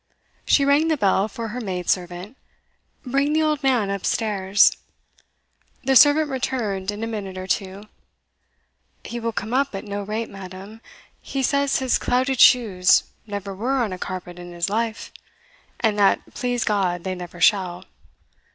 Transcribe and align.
She 0.47 0.65
rang 0.65 0.87
the 0.87 0.97
bell 0.97 1.27
for 1.27 1.49
her 1.49 1.61
maid 1.61 1.87
servant. 1.87 2.35
"Bring 3.05 3.33
the 3.33 3.43
old 3.43 3.61
man 3.61 3.91
up 3.91 4.03
stairs." 4.03 4.75
The 5.83 5.95
servant 5.95 6.27
returned 6.31 6.89
in 6.89 7.03
a 7.03 7.05
minute 7.05 7.37
or 7.37 7.45
two 7.45 7.83
"He 9.03 9.19
will 9.19 9.31
come 9.31 9.53
up 9.53 9.75
at 9.75 9.83
no 9.85 10.01
rate, 10.01 10.27
madam; 10.27 10.81
he 11.21 11.43
says 11.43 11.77
his 11.77 11.99
clouted 11.99 12.39
shoes 12.39 13.11
never 13.27 13.53
were 13.53 13.77
on 13.77 13.93
a 13.93 13.99
carpet 13.99 14.39
in 14.39 14.53
his 14.53 14.71
life, 14.71 15.11
and 15.81 15.99
that, 15.99 16.33
please 16.33 16.63
God, 16.63 17.03
they 17.03 17.13
never 17.13 17.39
shall. 17.39 17.85